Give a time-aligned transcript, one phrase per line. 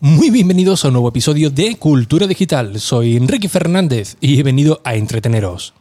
[0.00, 2.78] Muy bienvenidos a un nuevo episodio de Cultura Digital.
[2.80, 5.72] Soy Enrique Fernández y he venido a entreteneros.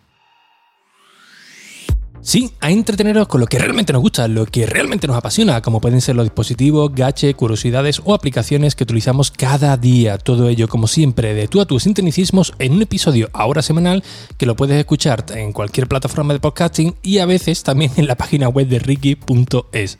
[2.21, 5.81] Sí, a entreteneros con lo que realmente nos gusta, lo que realmente nos apasiona, como
[5.81, 10.17] pueden ser los dispositivos, gache, curiosidades o aplicaciones que utilizamos cada día.
[10.17, 14.02] Todo ello, como siempre, de tú a tus sintonicismos en un episodio ahora semanal
[14.38, 18.16] que lo puedes escuchar en cualquier plataforma de podcasting y a veces también en la
[18.16, 19.97] página web de ricky.es.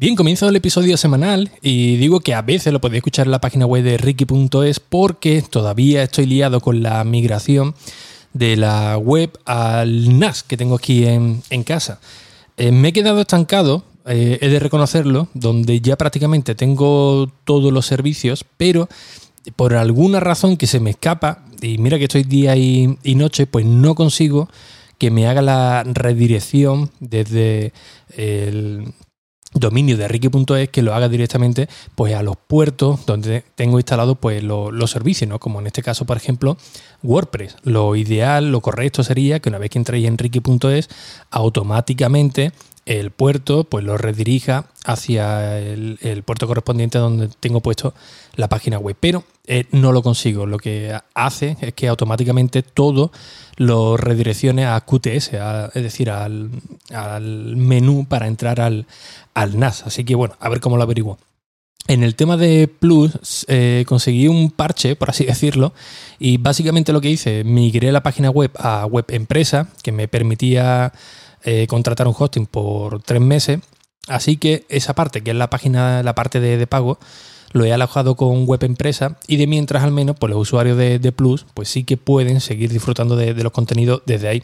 [0.00, 3.40] Bien, comienzo el episodio semanal y digo que a veces lo podéis escuchar en la
[3.40, 7.74] página web de ricky.es porque todavía estoy liado con la migración
[8.32, 11.98] de la web al NAS que tengo aquí en, casa.
[12.56, 17.84] Eh, me he quedado estancado, eh, he de reconocerlo, donde ya prácticamente tengo todos los
[17.84, 18.88] servicios, pero
[19.56, 23.66] por alguna razón que se me escapa, y mira que estoy día y noche, pues
[23.66, 24.48] no consigo
[24.96, 27.72] que me haga la redirección desde
[28.16, 28.92] el
[29.54, 34.42] dominio de Ricky.es que lo haga directamente pues a los puertos donde tengo instalado pues
[34.42, 35.38] los servicios, ¿no?
[35.38, 36.56] Como en este caso, por ejemplo,
[37.02, 37.56] WordPress.
[37.62, 40.88] Lo ideal, lo correcto sería que una vez que entréis en Ricky.es,
[41.30, 42.52] automáticamente
[42.88, 47.92] el puerto pues lo redirija hacia el, puerto correspondiente donde tengo puesto
[48.34, 48.96] la página web.
[48.98, 50.46] Pero eh, no lo consigo.
[50.46, 53.12] Lo que hace es que automáticamente todo
[53.56, 55.32] lo redireccione a QTS,
[55.74, 56.50] es decir, al,
[56.90, 58.86] menú para entrar al,
[59.34, 59.84] NAS.
[59.84, 61.18] Así que bueno, a ver cómo lo averiguo.
[61.86, 65.72] En el tema de Plus eh, conseguí un parche, por así decirlo,
[66.18, 70.92] y básicamente lo que hice, migré la página web a web empresa, que me permitía
[71.44, 73.60] eh, contratar un hosting por tres meses.
[74.08, 76.98] Así que esa parte, que es la página, la parte de, pago,
[77.52, 81.12] lo he alojado con web empresa y de mientras al menos pues los usuarios de,
[81.12, 84.42] Plus pues sí que pueden seguir disfrutando de, los contenidos desde ahí.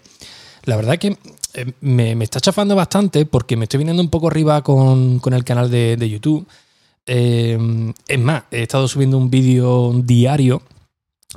[0.64, 1.16] La verdad que
[1.54, 5.70] eh, me, está chafando bastante porque me estoy viniendo un poco arriba con, el canal
[5.70, 6.46] de, YouTube.
[7.06, 7.58] Eh,
[8.08, 10.62] es más, he estado subiendo un vídeo diario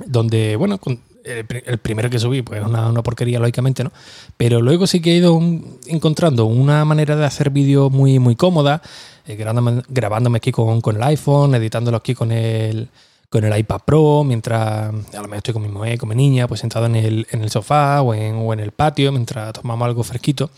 [0.06, 0.80] donde, bueno,
[1.24, 3.92] el, primero que subí, pues una, una porquería, lógicamente, ¿no?
[4.36, 5.40] Pero luego sí que he ido
[5.86, 8.82] encontrando una manera de hacer vídeos muy, muy cómoda,
[9.26, 12.88] eh, grabándome, aquí con, el iPhone, editándolo aquí con el,
[13.28, 16.48] con el iPad Pro, mientras a lo mejor estoy con mi mujer, con mi niña,
[16.48, 19.86] pues sentado en el, en el sofá o en, o en el patio, mientras tomamos
[19.86, 20.50] algo fresquito.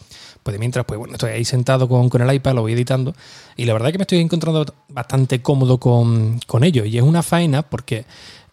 [0.42, 3.14] Pues mientras, pues bueno, estoy ahí sentado con, con, el iPad, lo voy editando.
[3.56, 6.84] Y la verdad es que me estoy encontrando bastante cómodo con, con ello.
[6.86, 8.06] Y es una faena porque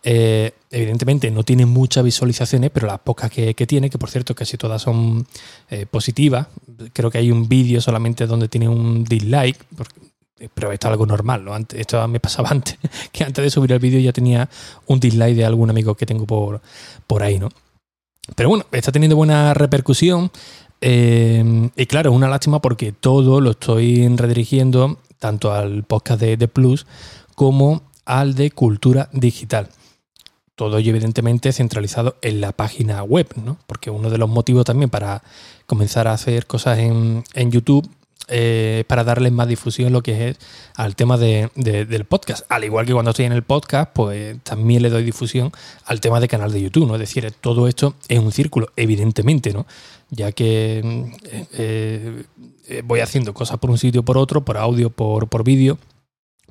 [0.04, 4.58] eh, evidentemente no tiene muchas visualizaciones, pero las pocas que, tiene, que por cierto casi
[4.58, 5.28] todas son
[5.70, 6.48] eh, positivas,
[6.94, 9.58] creo que hay un vídeo solamente donde tiene un dislike,
[10.54, 11.56] pero esto es algo normal, ¿no?
[11.74, 12.78] esto me pasaba antes,
[13.12, 14.50] que antes de subir el vídeo ya tenía
[14.86, 16.62] un dislike de algún amigo que tengo por,
[17.06, 17.50] por ahí, ¿no?
[18.36, 20.32] Pero bueno, está teniendo buena repercusión.
[20.82, 26.36] Eh, y claro, es una lástima porque todo lo estoy redirigiendo tanto al podcast de,
[26.36, 26.86] de Plus
[27.36, 29.70] como al de Cultura Digital
[30.58, 33.58] todo ello evidentemente centralizado en la página web, ¿no?
[33.68, 35.22] Porque uno de los motivos también para
[35.68, 37.88] comenzar a hacer cosas en, YouTube
[38.28, 40.38] eh, para darle más difusión lo que es
[40.76, 42.46] al tema de, del podcast.
[42.50, 45.52] Al igual que cuando estoy en el podcast, pues también le doy difusión
[45.86, 46.96] al tema de canal de YouTube, ¿no?
[46.96, 49.66] Es decir, todo esto es un círculo, evidentemente, ¿no?
[50.10, 51.12] Ya que
[51.54, 52.24] eh,
[52.68, 55.78] eh, voy haciendo cosas por un sitio por otro, por audio, por, por vídeo,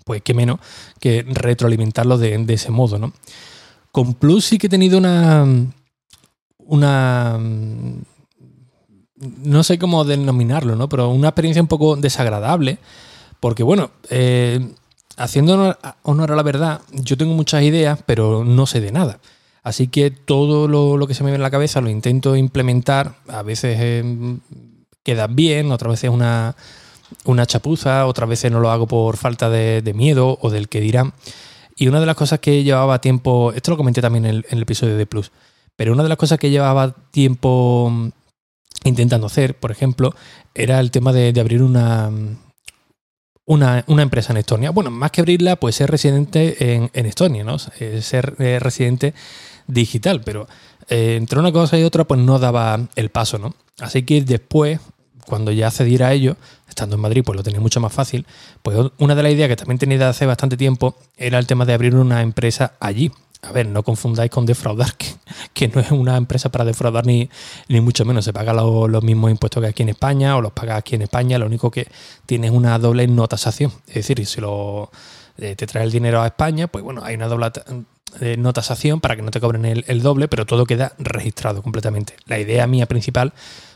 [0.04, 0.60] pues qué menos
[1.00, 3.12] que retroalimentarlo de, de ese modo, ¿no?
[3.96, 5.46] Con Plus sí que he tenido una.
[6.58, 7.40] Una.
[9.18, 10.88] No sé cómo denominarlo, ¿no?
[10.88, 12.78] Pero una experiencia un poco desagradable.
[13.40, 14.72] Porque, bueno, eh,
[15.16, 19.18] haciendo honor, a la verdad, yo tengo muchas ideas, pero no sé de nada.
[19.62, 23.16] Así que todo lo, que se me ve en la cabeza lo intento implementar.
[23.28, 24.38] A veces eh,
[25.02, 26.54] queda bien, otras veces una,
[27.24, 31.12] una chapuza, otras veces no lo hago por falta de, miedo o del que dirán.
[31.76, 34.96] Y una de las cosas que llevaba tiempo, esto lo comenté también en el, episodio
[34.96, 35.30] de Plus,
[35.76, 38.10] pero una de las cosas que llevaba tiempo
[38.86, 40.14] intentando hacer, por ejemplo,
[40.54, 42.10] era el tema de, abrir una,
[43.44, 44.70] una, empresa en Estonia.
[44.70, 47.56] Bueno, más que abrirla, pues ser residente en, Estonia, ¿no?
[47.80, 49.14] Eh, ser eh, residente
[49.66, 50.48] digital, pero
[50.88, 53.54] eh, entre una cosa y otra, pues no daba el paso, ¿no?
[53.78, 54.80] Así que después
[55.26, 56.36] cuando ya accediera a ello,
[56.68, 58.26] estando en Madrid, pues lo tenía mucho más fácil.
[58.62, 61.74] Pues una de las ideas que también tenía hace bastante tiempo era el tema de
[61.74, 63.12] abrir una empresa allí.
[63.48, 64.94] A ver, no confundáis con defraudar,
[65.52, 67.28] que, no es una empresa para defraudar ni,
[67.68, 68.24] ni mucho menos.
[68.24, 71.38] Se paga los mismos impuestos que aquí en España o los pagas aquí en España.
[71.38, 71.86] Lo único que
[72.26, 73.72] tiene es una doble notasación.
[73.86, 74.40] Es decir, si
[75.38, 77.52] eh, te trae el dinero a España, pues bueno, hay una doble
[78.20, 82.14] eh, notasación para que no te cobren el, el, doble, pero todo queda registrado completamente.
[82.26, 83.32] La idea mía principal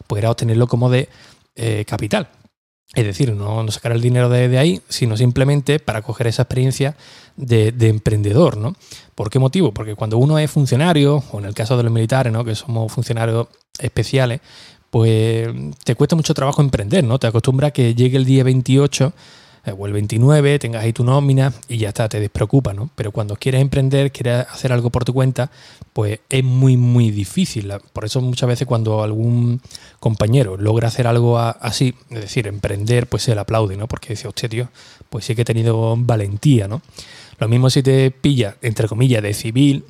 [0.07, 1.09] pues era obtenerlo como de
[1.57, 2.29] eh, capital.
[2.95, 6.97] Es decir, no, sacar el dinero de, ahí, sino simplemente para coger esa experiencia
[7.37, 8.75] de, emprendedor, ¿no?
[9.15, 9.73] ¿Por qué motivo?
[9.73, 12.45] Porque cuando uno es funcionario, o en el caso de los militares, ¿no?
[12.45, 13.47] Que somos funcionarios
[13.79, 14.41] especiales,
[14.91, 15.49] pues
[15.85, 17.21] te cuesta mucho trabajo emprender, ¿no?
[17.21, 19.13] Te acostumbras que llegue el día 28 eh,
[19.77, 22.91] o el 29, tengas ahí tu nómina y ya está, te despreocupa, ¿no?
[22.95, 25.51] Pero cuando quieres emprender, quieres hacer algo por tu cuenta,
[25.93, 27.73] pues es muy, muy difícil.
[27.93, 29.61] Por eso muchas veces cuando algún
[29.99, 33.87] compañero logra hacer algo así, es decir, emprender, pues se le aplaude, ¿no?
[33.87, 34.69] Porque dice, hostia, tío,
[35.11, 36.83] pues sí que he tenido valentía, ¿no?
[37.39, 39.85] Lo mismo si te pilla, entre comillas, de civil,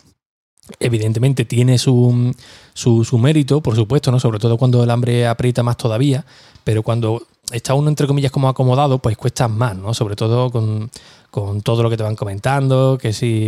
[0.79, 2.33] evidentemente tiene su,
[2.75, 4.21] su, su, mérito, por supuesto, ¿no?
[4.21, 6.25] Sobre todo cuando el hambre aprieta más todavía,
[6.65, 9.95] pero cuando está uno, entre comillas, como acomodado, pues cuesta más, ¿no?
[9.95, 10.91] Sobre todo con,
[11.63, 13.45] todo lo que te van comentando, que si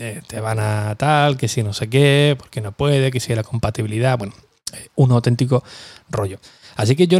[0.00, 3.34] eh, te van a tal, que si no sé qué, porque no puede, que si
[3.34, 4.34] la compatibilidad, bueno,
[4.96, 5.62] un auténtico
[6.10, 6.38] rollo.
[6.76, 7.18] Así que yo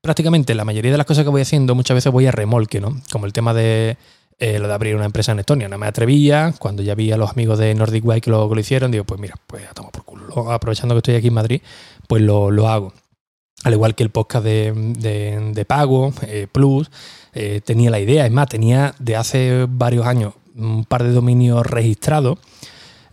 [0.00, 3.00] prácticamente la mayoría de las cosas que voy haciendo muchas veces voy a remolque, ¿no?
[3.10, 3.96] Como el tema de
[4.38, 5.68] eh, lo de abrir una empresa en Estonia.
[5.68, 8.60] No me atrevía, cuando ya vi a los amigos de Nordic White que lo, lo
[8.60, 10.50] hicieron, digo, pues mira, pues a tomar por culo.
[10.50, 11.62] Aprovechando que estoy aquí en Madrid,
[12.08, 12.92] pues lo, lo hago
[13.64, 16.90] al igual que el podcast de, pago, eh, Plus,
[17.32, 21.64] eh, tenía la idea, es más, tenía de hace varios años un par de dominios
[21.64, 22.38] registrados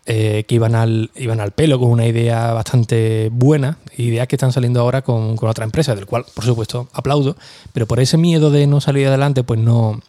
[0.05, 4.51] eh, que iban al, iban al pelo con una idea bastante buena, ideas que están
[4.51, 7.37] saliendo ahora con, otra empresa, del cual por supuesto aplaudo,
[7.71, 10.01] pero por ese miedo de no salir adelante, pues no,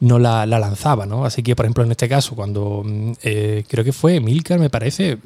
[0.00, 1.24] no la, lanzaba, ¿no?
[1.24, 2.84] Así que, por ejemplo, en este caso, cuando
[3.22, 5.18] creo que fue Milcar, me parece,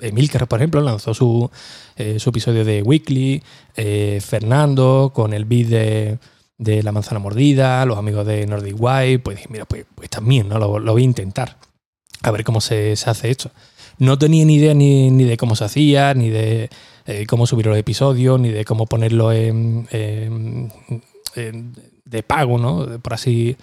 [0.00, 1.50] Emilcar, por ejemplo, lanzó su,
[1.96, 3.42] eh, su episodio de Weekly,
[3.76, 6.18] eh, Fernando con el beat
[6.56, 10.48] de, La manzana mordida, los amigos de Nordic White, pues dije, mira, pues, pues también,
[10.48, 10.58] ¿no?
[10.58, 11.58] Lo, voy a intentar.
[12.22, 13.50] A ver cómo se, hace esto.
[13.98, 16.70] No tenía ni idea ni, de cómo se hacía, ni de
[17.06, 19.86] eh, cómo subir los episodios, ni de cómo ponerlo en,
[22.04, 23.00] de pago, ¿no?
[23.00, 23.56] Por así,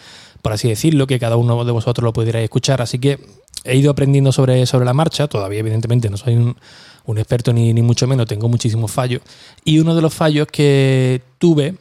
[0.44, 2.82] por así decirlo, que cada uno de vosotros lo pudierais escuchar.
[2.82, 3.20] Así que
[3.66, 8.08] he ido aprendiendo sobre, sobre la marcha, todavía evidentemente no soy un, experto ni, mucho
[8.08, 9.22] menos, tengo muchísimos fallos.
[9.64, 11.76] Y uno de los fallos que tuve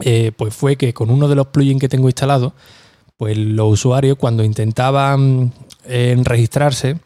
[0.00, 2.54] eh, pues fue que con uno de los plugins que tengo instalado,
[3.16, 5.52] pues los usuarios cuando intentaban
[5.84, 6.98] eh, registrarse,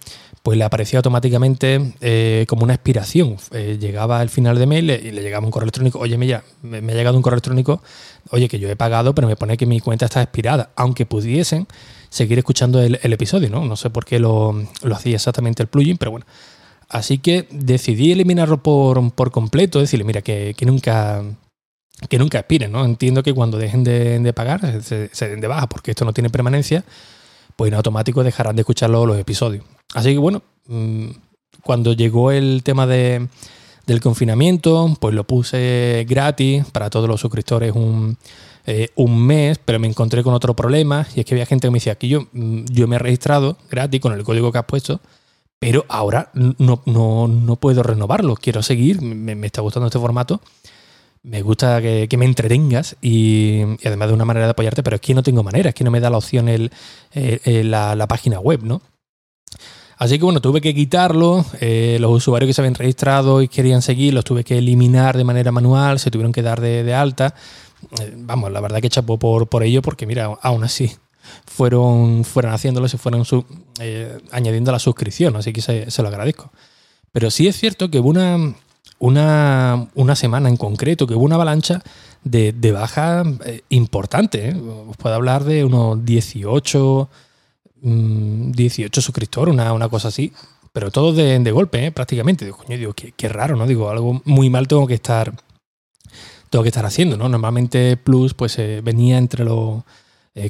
[0.46, 3.37] pues le aparecía automáticamente eh, como una expiración.
[3.50, 6.94] llegaba al final de mail y le llegaba un correo electrónico, oye, me, me, ha
[6.94, 7.82] llegado un correo electrónico,
[8.31, 10.70] oye, que yo he pagado, pero me pone que mi cuenta está expirada.
[10.76, 11.66] Aunque pudiesen
[12.10, 13.64] seguir escuchando el, episodio, ¿no?
[13.64, 14.54] No sé por qué lo,
[14.94, 16.26] hacía exactamente el plugin, pero bueno.
[16.88, 21.25] Así que decidí eliminarlo por, por completo, decirle, mira, que, nunca
[22.08, 22.84] que nunca expiren, ¿no?
[22.84, 26.84] Entiendo que cuando dejen de, pagar se, den de baja, porque esto no tiene permanencia,
[27.56, 29.64] pues en automático dejarán de escuchar los episodios.
[29.94, 31.08] Así que bueno, mm,
[31.62, 33.29] cuando llegó el tema de,
[33.87, 38.17] del confinamiento, pues lo puse gratis para todos los suscriptores un,
[38.67, 41.70] eh, un mes, pero me encontré con otro problema y es que había gente que
[41.70, 44.64] me decía que yo, mm, yo me he registrado gratis con el código que has
[44.64, 45.00] puesto,
[45.58, 50.41] pero ahora no, no, puedo renovarlo, quiero seguir, me, está gustando este formato,
[51.26, 55.14] me gusta que, me entretengas y, además de una manera de apoyarte, pero es que
[55.14, 56.70] no tengo manera, es que no me da la opción el,
[57.12, 58.81] la, la, página web, ¿no?
[59.99, 61.44] Así que bueno, tuve que quitarlo.
[61.60, 65.24] Eh, los usuarios que se habían registrado y querían seguir los tuve que eliminar de
[65.24, 67.34] manera manual, se tuvieron que dar de, alta.
[68.01, 70.93] Eh, vamos, la verdad que chapó por, por ello, porque mira, aún así
[71.46, 73.24] fueron, fueron haciéndolo, se fueron
[73.81, 76.53] eh, añadiendo la suscripción, así que se, lo agradezco.
[77.12, 78.55] Pero sí es cierto que hubo una,
[78.98, 81.82] una, una semana en concreto, que hubo una avalancha
[82.24, 84.55] de, de baja eh, importante.
[84.88, 87.08] Os puedo hablar de unos 18,
[87.82, 90.32] 18 mm, suscriptores, una, una cosa así.
[90.72, 92.44] Pero todo de, de golpe, prácticamente.
[92.44, 93.67] Digo, coño, digo, qué, qué raro, ¿no?
[93.67, 95.32] Digo, algo muy mal tengo que estar
[96.50, 97.29] tengo que estar haciendo, ¿no?
[97.29, 99.82] Normalmente Plus pues eh, venía entre los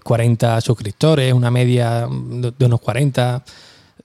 [0.03, 3.45] 40 eh, suscriptores, una media de, unos 40,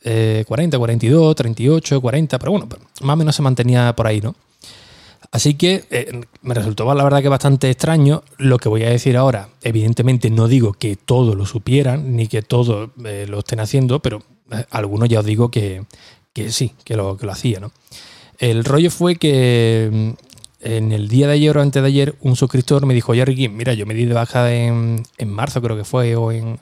[0.03, 2.67] 40, 42, 38, 40, pero bueno,
[3.01, 4.35] más o menos se mantenía por ahí, ¿no?
[5.31, 9.15] Así que eh, me resultó la verdad que bastante extraño lo que voy a decir
[9.15, 9.49] ahora.
[9.61, 14.23] Evidentemente no digo que todos lo supieran ni que todos lo estén haciendo, pero
[14.71, 15.85] algunos ya os digo que,
[16.49, 17.71] sí, que lo, que lo hacía, ¿no?
[18.39, 20.15] El rollo fue que
[20.61, 23.49] en el día de ayer o antes de ayer, un suscriptor me dijo, oye Ricky,
[23.49, 26.59] mira, yo me di de baja en, marzo, creo que fue, o en,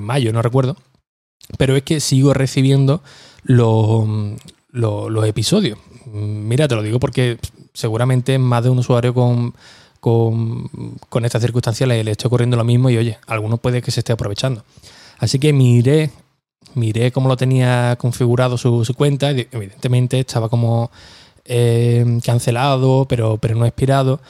[0.00, 0.76] mayo, no recuerdo.
[1.58, 3.02] Pero es que sigo recibiendo
[3.42, 4.06] los,
[4.72, 5.78] los, episodios.
[6.12, 7.38] Mira, te lo digo porque
[7.74, 9.54] seguramente más de un usuario con,
[10.00, 10.68] con,
[11.08, 14.12] con estas circunstancias le, le, ocurriendo lo mismo y oye, alguno puede que se esté
[14.12, 14.64] aprovechando.
[15.18, 16.10] Así que miré,
[16.74, 20.90] miré cómo lo tenía configurado su, su cuenta evidentemente estaba como
[21.44, 24.20] eh, cancelado, pero, pero no expirado.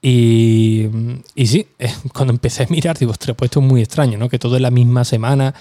[0.00, 0.86] Y,
[1.34, 1.66] y sí,
[2.14, 4.28] cuando empecé a mirar, digo, ostras, pues esto es muy extraño, ¿no?
[4.28, 5.54] Que todo en la misma semana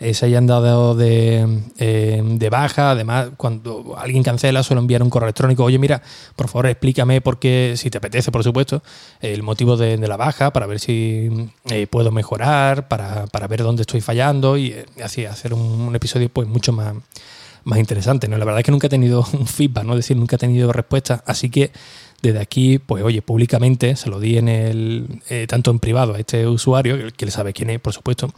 [0.00, 2.90] eh, se hayan dado de, eh, de, baja.
[2.90, 5.64] Además, cuando alguien cancela, suele enviar un correo electrónico.
[5.64, 6.02] Oye, mira,
[6.34, 8.82] por favor, explícame por qué, si te apetece, por supuesto,
[9.20, 13.82] el motivo de, la baja, para ver si eh, puedo mejorar, para, para, ver dónde
[13.82, 16.94] estoy fallando y así hacer un, episodio pues mucho más,
[17.62, 18.26] más interesante.
[18.28, 18.36] ¿no?
[18.36, 19.92] La verdad es que nunca he tenido un feedback, ¿no?
[19.92, 21.22] es decir, nunca he tenido respuesta.
[21.26, 21.70] Así que
[22.20, 26.48] desde aquí, pues oye, públicamente se lo di en el, tanto en privado a este
[26.48, 28.32] usuario, que él sabe quién es, por supuesto,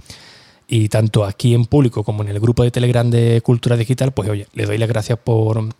[0.68, 4.28] y tanto aquí en público como en el grupo de Telegram de Cultura Digital, pues
[4.28, 5.74] oye, le doy las gracias por,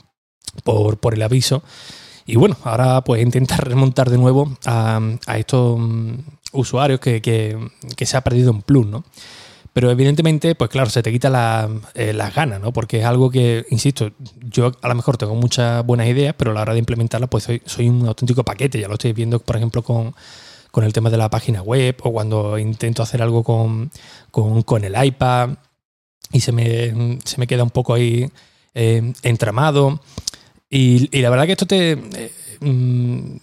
[0.65, 1.63] por, el aviso.
[2.25, 5.01] Y bueno, ahora pues intentar remontar de nuevo a,
[5.37, 6.15] estos mm,
[6.53, 7.59] usuarios que,
[7.97, 9.05] se ha perdido en Plus, ¿no?
[9.73, 12.73] Pero evidentemente, pues claro, se te quita eh, las ganas, ¿no?
[12.73, 16.55] Porque es algo que, insisto, yo a lo mejor tengo muchas buenas ideas, pero a
[16.55, 18.81] la hora de implementarlas, pues soy, soy un auténtico paquete.
[18.81, 20.15] Ya lo estoy viendo, por ejemplo, con,
[20.77, 23.91] con el tema de la página web o cuando intento hacer algo con,
[24.31, 25.57] con, el iPad
[26.33, 28.31] y se me, se me, queda un poco ahí
[28.75, 30.03] eh, entramado.
[30.69, 32.31] Y, la verdad que esto te, eh,
[32.61, 33.37] mm,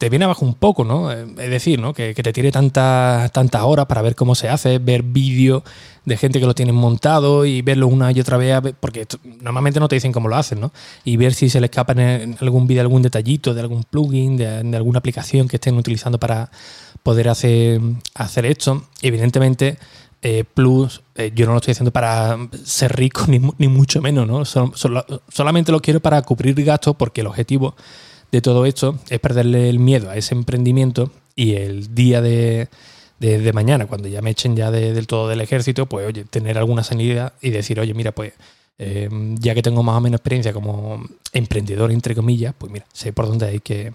[0.00, 1.12] te viene abajo un poco, ¿no?
[1.12, 1.92] Es decir, ¿no?
[1.92, 5.62] Que, te tire tantas tantas horas para ver cómo se hace, ver vídeos
[6.06, 9.06] de gente que lo tienen montado y verlo una y otra vez, porque
[9.42, 10.72] normalmente no te dicen cómo lo hacen, ¿no?
[11.04, 14.74] Y ver si se le escapa en algún vídeo algún detallito de algún plugin, de,
[14.74, 16.50] alguna aplicación que estén utilizando para
[17.02, 17.78] poder hacer,
[18.14, 18.86] hacer esto.
[19.02, 19.76] Evidentemente,
[20.22, 24.46] eh, Plus, eh, yo no lo estoy haciendo para ser rico, ni mucho menos, ¿no?
[25.28, 27.74] solamente lo quiero para cubrir gastos porque el objetivo
[28.32, 32.68] de todo esto es perderle el miedo a ese emprendimiento y el día de,
[33.52, 37.32] mañana, cuando ya me echen ya del todo del ejército, pues oye, tener alguna sanidad
[37.40, 38.32] y decir, oye, mira, pues
[38.78, 43.12] em, ya que tengo más o menos experiencia como emprendedor, entre comillas, pues mira, sé
[43.12, 43.92] por dónde hay que,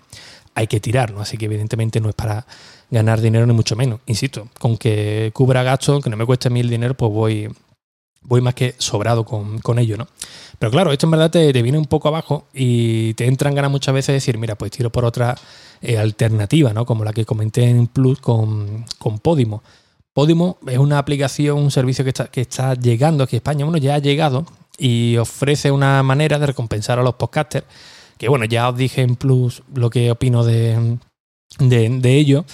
[0.56, 1.22] hay que tirar, ¿no?
[1.22, 2.46] Así que evidentemente no es para
[2.90, 4.00] ganar dinero ni mucho menos.
[4.06, 7.50] Insisto, con que cubra gastos, que no me cueste mil dinero, pues voy,
[8.28, 10.08] voy más que sobrado con, con ello, ¿no?
[10.60, 13.94] Pero claro, esto en verdad te, viene un poco abajo y te entran ganas muchas
[13.94, 15.36] veces de decir, mira, pues tiro por otra
[15.82, 16.86] eh, alternativa, ¿no?
[16.86, 18.86] Como la que comenté en Plus con,
[19.22, 19.64] Podimo.
[20.14, 23.66] Podimo es una aplicación, un servicio que está, que está llegando aquí a España.
[23.66, 24.46] Bueno, ya ha llegado
[24.78, 27.66] y ofrece una manera de recompensar a los podcasters.
[28.18, 30.98] Que bueno, ya os dije en Plus lo que opino de,
[31.60, 32.46] de, de ello.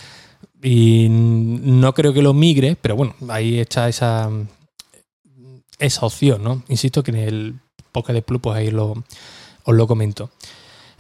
[0.64, 4.30] Y no creo que lo migre, pero bueno, ahí está esa,
[5.82, 6.64] esa opción, ¿no?
[6.70, 7.56] Insisto que en el
[7.92, 9.04] podcast de Plus, pues ahí lo,
[9.64, 10.32] os lo comento.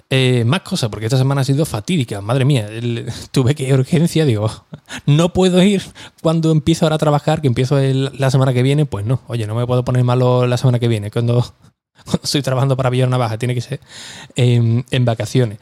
[0.10, 2.68] Eh, más cosas, porque esta semana ha sido fatídica, madre mía,
[3.32, 4.50] tuve que ir a urgencia, digo,
[5.06, 5.82] no puedo ir
[6.22, 9.56] cuando empiezo ahora a trabajar, que empiezo la semana que viene, pues no, oye, no
[9.56, 11.46] me puedo poner malo la semana que viene, cuando,
[12.24, 13.80] estoy trabajando para Villar Navaja, tiene que ser
[14.36, 15.60] en vacaciones.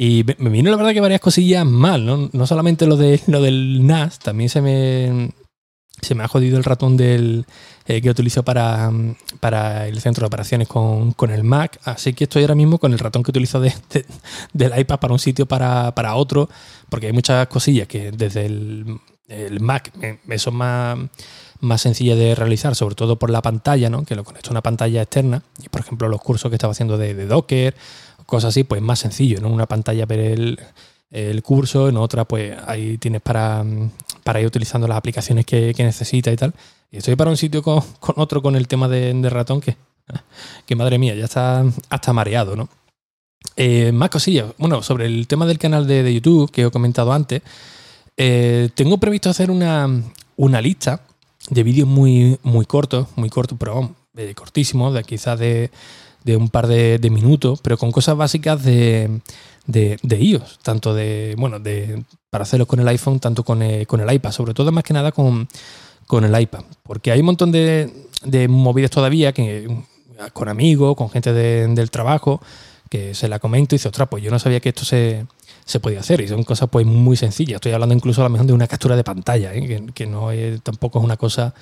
[0.00, 2.30] Y me vino la verdad que varias cosillas mal, ¿no?
[2.32, 5.32] No solamente lo, de, lo del NAS, también se me,
[6.00, 7.46] se me ha jodido el ratón del,
[7.86, 8.90] eh, que utilizo para,
[9.40, 11.78] para, el centro de operaciones con, el Mac.
[11.84, 13.72] Así que estoy ahora mismo con el ratón que utilizo de,
[14.52, 16.48] del iPad para un sitio para, para, otro,
[16.88, 19.00] porque hay muchas cosillas que desde el,
[19.60, 19.92] Mac
[20.24, 20.98] me, son más,
[21.60, 24.04] más sencillas de realizar, sobre todo por la pantalla, ¿no?
[24.04, 25.42] que lo conecto a una pantalla externa.
[25.62, 27.74] Y por ejemplo, los cursos que estaba haciendo de, de Docker,
[28.28, 29.48] cosas así, pues más sencillo, ¿no?
[29.48, 30.60] Una pantalla ver el
[31.10, 33.64] el curso, en otra pues ahí tienes para,
[34.24, 36.54] para ir utilizando las aplicaciones que, que necesitas y tal.
[36.90, 37.82] Y estoy para un sitio con,
[38.16, 39.76] otro con el tema de, ratón que,
[40.66, 42.68] que, madre mía, ya está hasta mareado, ¿no?
[43.56, 44.52] Eh, más cosillas.
[44.58, 47.42] Bueno, sobre el tema del canal de, YouTube que he comentado antes,
[48.16, 49.88] eh, tengo previsto hacer una,
[50.36, 51.02] una lista
[51.50, 55.70] de vídeos muy, muy cortos, muy cortos, pero eh, cortísimos, de quizás de,
[56.24, 59.20] de un par de, minutos, pero con cosas básicas de,
[59.66, 63.86] de, de iOS, tanto de, bueno, de, para hacerlo con el iPhone, tanto con el,
[63.86, 65.48] con el iPad, sobre todo más que nada con,
[66.06, 67.92] con el iPad, porque hay un montón de,
[68.24, 69.68] de movidas todavía que
[70.32, 72.40] con amigos, con gente del trabajo,
[72.88, 75.26] que se la comento y dice, ostras, pues yo no sabía que esto se,
[75.64, 77.56] se podía hacer y son cosas pues muy sencillas.
[77.56, 79.86] Estoy hablando incluso a lo mejor de una captura de pantalla, ¿eh?
[79.94, 81.54] que, no es, tampoco es una cosa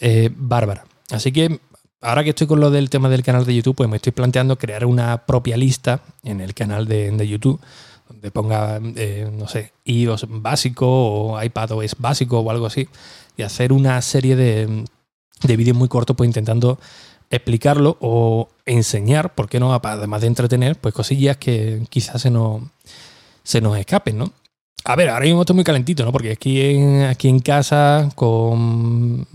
[0.00, 0.84] eh, bárbara.
[1.10, 1.60] Así que
[2.00, 4.58] ahora que estoy con lo del tema del canal de YouTube, pues me estoy planteando
[4.58, 7.60] crear una propia lista en el canal de, YouTube
[8.08, 12.88] donde ponga, eh, no sé, iOS básico o iPadOS básico o algo así,
[13.36, 14.84] y hacer una serie de,
[15.42, 16.78] de vídeos muy cortos, pues intentando
[17.30, 19.74] explicarlo o enseñar, ¿por qué no?
[19.74, 22.62] Además de entretener, pues cosillas que quizás se nos,
[23.42, 24.32] se nos escapen, ¿no?
[24.84, 26.12] A ver, ahora mismo estoy muy calentito, ¿no?
[26.12, 29.26] Porque aquí en, aquí en casa, con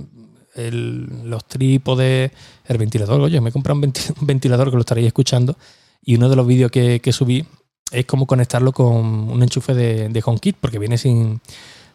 [0.55, 2.31] los trípodes,
[2.65, 3.22] el ventilador.
[3.22, 5.57] Oye, me he comprado un, ventilador que lo estaréis escuchando.
[6.03, 7.45] Y uno de los vídeos que, subí
[7.91, 11.39] es como conectarlo con un enchufe de, de HomeKit, porque viene sin,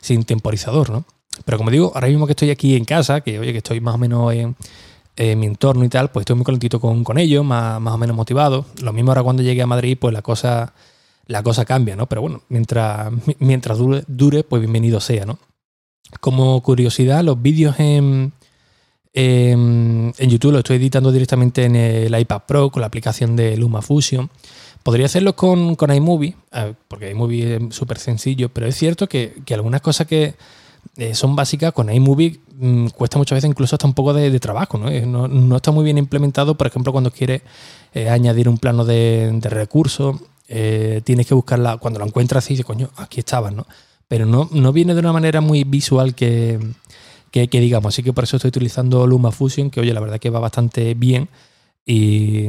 [0.00, 1.04] sin temporizador, ¿no?
[1.44, 3.94] Pero como digo, ahora mismo que estoy aquí en casa, que oye, que estoy más
[3.94, 4.56] o menos en,
[5.38, 8.14] mi entorno y tal, pues estoy muy calentito con, con ellos, más, más o menos
[8.14, 8.66] motivado.
[8.80, 10.74] Lo mismo ahora cuando llegue a Madrid, pues la cosa,
[11.26, 12.06] la cosa cambia, ¿no?
[12.06, 15.40] Pero bueno, mientras, mientras dure, dure, pues bienvenido sea, ¿no?
[16.20, 18.32] Como curiosidad, los vídeos en,
[19.14, 24.30] en, YouTube los estoy editando directamente en el iPad Pro con la aplicación de LumaFusion.
[24.82, 26.36] Podría hacerlo con, con iMovie,
[26.86, 30.34] porque iMovie es súper sencillo, pero es cierto que, que algunas cosas que
[30.96, 34.78] eh, son básicas, con iMovie mm, cuesta muchas veces incluso hasta un poco de, trabajo,
[34.78, 34.90] ¿no?
[35.28, 35.56] ¿no?
[35.56, 37.42] está muy bien implementado, por ejemplo, cuando quieres
[37.94, 40.16] eh, añadir un plano de, de recursos,
[40.48, 43.66] eh, tienes que buscarla, cuando lo encuentras y dices, coño, aquí estabas, ¿no?
[44.08, 46.58] Pero no, no viene de una manera muy visual que,
[47.30, 50.40] que, digamos, así que por eso estoy utilizando LumaFusion, que oye, la verdad que va
[50.40, 51.28] bastante bien
[51.84, 52.48] y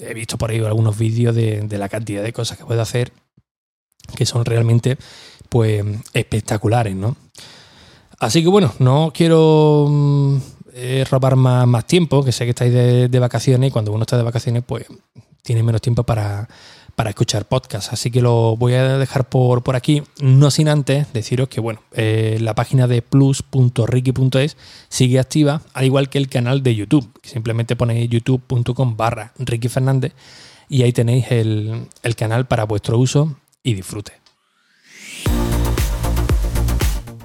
[0.00, 3.12] he visto por ahí algunos vídeos de, de la cantidad de cosas que puede hacer
[4.16, 4.96] que son realmente
[5.48, 7.16] pues espectaculares, ¿no?
[8.18, 10.36] Así que bueno, no quiero mm,
[10.74, 14.16] eh, robar más, más, tiempo, que sé que estáis de, vacaciones y cuando uno está
[14.16, 14.86] de vacaciones pues
[15.42, 16.48] tiene menos tiempo para,
[17.08, 17.94] escuchar podcast.
[17.94, 21.80] Así que lo voy a dejar por, por aquí, no sin antes deciros que bueno,
[21.92, 24.58] eh, la página de plus.ricky.es
[24.90, 27.10] sigue activa, al igual que el canal de YouTube.
[27.22, 30.12] Simplemente ponéis youtube.com barra Ricky Fernández
[30.68, 34.12] y ahí tenéis el, el canal para vuestro uso y disfrute.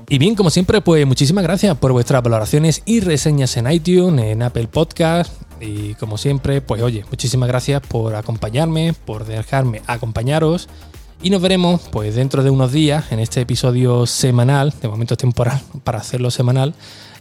[0.08, 4.44] Y bien, como siempre, pues muchísimas gracias por vuestras valoraciones y reseñas en iTunes, en
[4.44, 5.45] Apple Podcast.
[5.60, 10.68] Y como siempre, pues oye, muchísimas gracias por acompañarme, por dejarme acompañaros.
[11.22, 15.62] Y nos veremos pues dentro de unos días en este episodio semanal, de momento temporal,
[15.84, 16.74] para hacerlo semanal.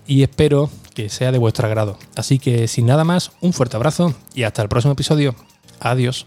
[0.06, 1.98] Y espero que sea de vuestro agrado.
[2.14, 5.34] Así que sin nada más, un fuerte abrazo y hasta el próximo episodio.
[5.80, 6.26] Adiós.